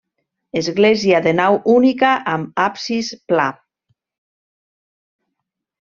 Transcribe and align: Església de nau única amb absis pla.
Església 0.61 1.19
de 1.27 1.33
nau 1.41 1.57
única 1.75 2.15
amb 2.33 2.65
absis 2.65 3.13
pla. 3.35 3.47